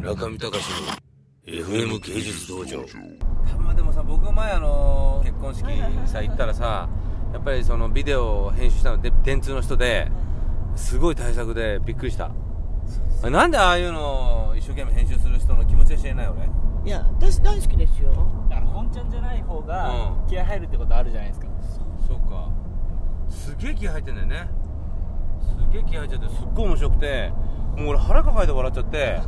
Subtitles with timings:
[0.00, 0.64] 中見隆
[1.46, 2.78] の FM 芸術道場。
[3.58, 5.66] まあでもさ僕が前あの結婚式
[6.06, 6.88] さ行ったらさ
[7.34, 10.10] やっぱりそのビデオを編集したので電通の人で
[10.74, 12.30] すごい対策でびっくりした。
[13.28, 16.48] なんでああいうのを一生懸命編集する人の気持ちは知れないよね？
[16.86, 18.10] いや私大好きですよ。
[18.48, 20.26] だから本ちゃんじゃない方がうん。
[20.28, 21.46] 気合入るってことあるじゃないですか、
[22.08, 22.48] そうか。
[23.28, 24.48] すげえ気入ってんだよね。
[25.42, 27.30] すげえ気入っちゃってすっごい面白くて
[27.76, 29.20] もう俺腹抱えて笑っちゃって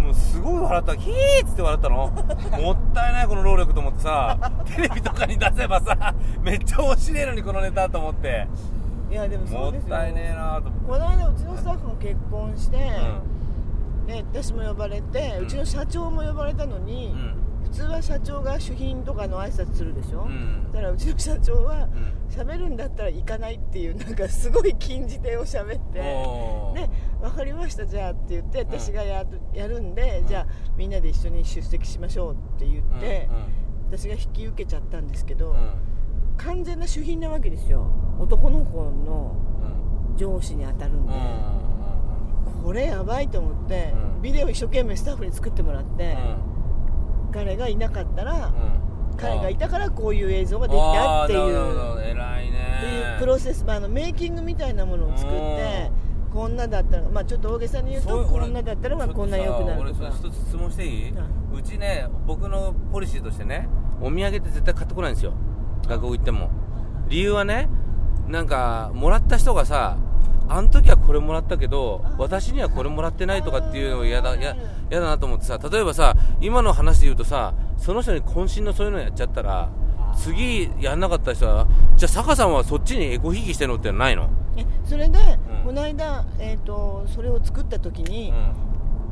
[0.00, 0.94] もうすごい笑った。
[0.94, 1.96] ヒーっつって笑ったの。
[2.62, 4.38] もったいないこの労力と思ってさ。
[4.74, 8.48] テレビとかに出せばさめっちゃ面白いのにこのネタと思って。
[9.10, 9.96] いやでももそうですよ。
[9.96, 10.70] ったいねえなと。
[10.86, 17.34] この間うちのスタッフも結婚して、うで私も呼ばれて、ううんちの社長も呼ばれたのに、ん
[17.70, 20.70] 普通は社長が主賓とかの挨拶するでしょ、うん。
[20.72, 22.20] だからうちの社長はうん。
[22.30, 26.74] 喋るんだったら行かないっていうなんかすごい禁じ手を喋っておー。
[26.74, 28.66] で分かりましたじゃあって言ってん。
[28.68, 29.24] 私がや
[29.66, 30.26] るんで、うん。
[30.26, 30.46] じゃあ
[30.76, 33.28] みんなで一緒に出席しましょうって言って、
[33.90, 35.56] う私が引き受けちゃったんですけど、
[36.36, 37.86] 完全な主賓なわけですよ。
[38.18, 39.36] 男の子の
[40.12, 41.14] うん上司に当たるんで、
[42.62, 44.22] これやばいと思って、うん。
[44.22, 46.16] ビデオ一生懸命スタッフに作ってもらって、
[47.32, 48.52] 彼がいなかったら、
[49.16, 52.00] 彼がいたからこういう映像ができたっていう。
[52.02, 52.60] 偉いね。
[52.78, 55.90] っていうプロセス、まあ、あのメイキングみたいなものを作って
[56.32, 60.10] こんなだったら、まあ、ちょっと大げさに言うとこんなだったらまあこんな良くなるとか。
[60.10, 63.68] 一つ質問していい、はうちね僕のポリシーとしてね
[64.00, 65.34] お土産って絶対買ってこないんですよ。
[65.86, 66.50] 学校行っても。
[67.08, 67.68] 理由はね
[68.28, 69.98] なんかもらった人がさ
[70.50, 74.56] あの時はこれもらったけど私にはこれもらってないとかっていうのが嫌だや
[74.90, 79.70] 嫌だなと思ってさ例えばさ今の話で言うとさその人に渾身のそういうのやっちゃったら
[80.18, 85.64] 次やんなかった人はじゃあ坂さんはそっちにエコひいきしてんのってないの、えそれで、うん。
[85.66, 88.32] この間、えー、とそれを作った時に、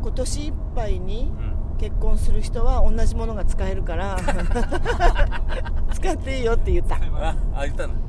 [0.02, 1.58] 今年いっぱいにうん。
[1.78, 4.18] 結婚する人は同じものが使えるから
[5.94, 6.96] 使っていいよって言った。
[6.96, 8.07] ああ言ったの？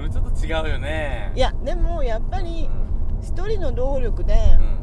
[0.00, 1.32] それちょっと違うよね。
[1.34, 2.90] いやでもやっぱりうん。
[3.22, 4.34] 一人の労力で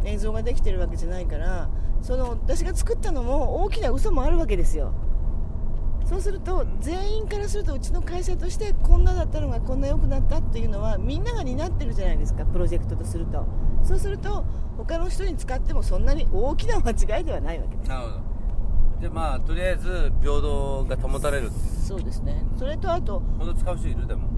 [0.01, 0.07] うん。
[0.07, 1.69] 映像ができてるわけじゃないから
[2.01, 4.93] その私が作ったのも大きな嘘もあるわけですよ。
[6.05, 13.45] そうすると全員からするとうちの会社としてこんなだったのがこんな良くなったっていうのはみんなが担ってるじゃないですかプロジェクトとすると。
[13.83, 14.45] そうすると
[14.77, 17.89] 他の人に使ってもそんなに大きな間違いではないわけです。
[17.89, 18.19] なるほど。
[19.01, 22.45] じゃあまあとりあえず平等が保たれるそうですね。
[22.57, 24.07] それとあと、本当使う人いる？
[24.07, 24.27] でも。
[24.27, 24.36] うん、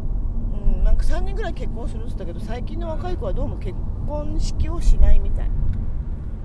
[0.90, 3.76] なんか3人ぐらい結婚するって言ったけど最近の若い子はどうも結
[4.08, 5.50] 婚式をしないみたい。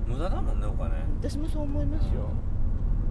[0.05, 0.93] 無駄だもんねお金。
[1.19, 2.29] 私もそう思いますよ。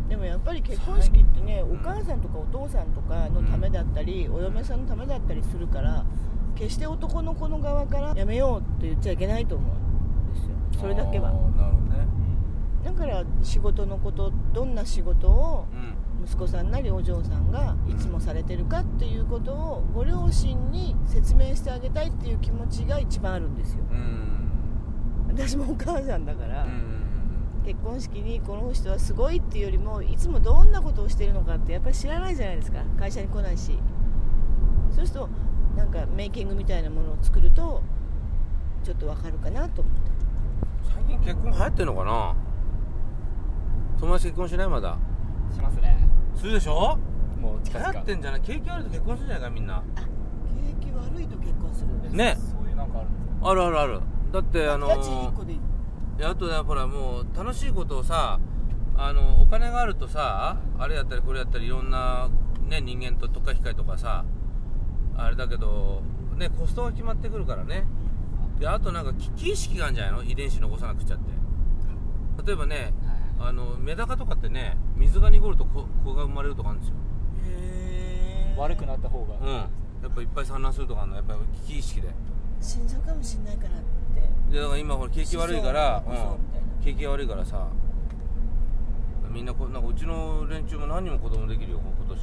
[0.09, 1.77] でもやっぱり結婚式ってねうん。
[1.77, 6.05] お母さんとかお父さんとかのためだったりお嫁さんのためだったりするから
[6.55, 9.75] 決して男の子の側からやめようって言っちゃいけないと思う
[10.31, 10.83] んですよ。
[10.83, 11.33] それだけは。
[11.33, 11.59] なるほど
[11.97, 12.07] ね。
[12.85, 15.95] だから仕事のことどんな仕事をうん
[16.25, 23.85] 息子さんなりお嬢さんがいつもされてるかっていうことをご両親に説明してあげたいっていう気持ちが一番あるんですよ。
[23.91, 24.51] うん。
[25.29, 27.01] 私もお母さんだから、うん
[27.65, 32.83] 結婚式にこの人はすごいっていうよりもいつもどんなことをしてるのかってやっぱり知らないじゃないですか。
[32.99, 33.79] 会社に来ないし。
[34.95, 35.31] そうすると
[35.75, 37.83] なんかメイキングみたいなものを作ると
[38.83, 40.01] ちょっとわかるかなと思って。
[40.95, 42.37] 最近結婚流行ってんのかな？
[43.99, 44.69] 友達結婚しない？
[44.69, 44.99] まだ。
[45.51, 46.07] しますね
[46.37, 46.99] するでしょ？
[47.37, 47.93] 流もう近々。
[47.93, 48.41] 行ってんじゃない？
[48.41, 49.83] 景気悪いと結婚するんじゃないかみんな。
[50.81, 52.37] 景気悪いと結婚するんですね。
[52.39, 54.01] そういうなんかあるんですかあるあるある。
[54.33, 55.59] だってあの家賃1個でいい。
[55.59, 58.39] いやあとねほらもう楽しいことをさ
[58.97, 62.29] あのお金があるとさあれやったりこれやったりいろんな、
[62.69, 64.25] ね、人間と特化機械とかさ
[65.17, 66.03] あれだけど、
[66.37, 67.85] ね、コストが決まってくるからね。
[68.61, 70.23] であとなんか危機意識があるんじゃないの？
[70.23, 71.25] 遺伝子残さなくちゃって。
[72.47, 72.95] 例えばね
[73.41, 76.95] あのメダカとかってね水が濁ると子子が生まれるとかあるんですよ。
[77.47, 79.47] へ悪くなった方が、うん。
[79.47, 79.69] や
[80.09, 81.17] っぱいっぱい産卵するとかあるの。
[81.17, 81.35] やっぱ
[81.67, 82.09] 危機意識で。
[82.61, 83.73] 死んじゃうかもしんないからっ
[84.15, 84.53] て。
[84.53, 86.67] でだから今ほら景気悪いから、そうそうみたいな。
[86.79, 87.69] うん、景気が悪いからさ。
[89.31, 92.21] みんなこなんかうちの連中も何人も子供できるよ今年。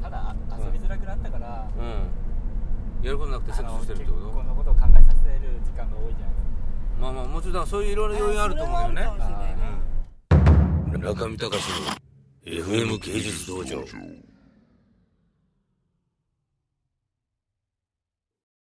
[0.00, 3.04] ただ遊びづらくなったから、うん。
[3.04, 7.02] やることなくてセックスしてるってこ婚とのことを考えさせる時間が多いじゃないですか。
[7.02, 9.02] まあまあもちろんだからそういういろいろ要因あると思うよね。
[9.02, 9.93] あそれはあるかもしれないね
[11.04, 13.84] うん中見隆の FM 芸術道場。